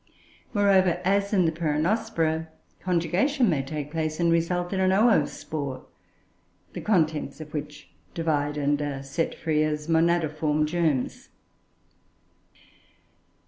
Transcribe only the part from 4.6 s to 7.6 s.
in an oospore; the contents of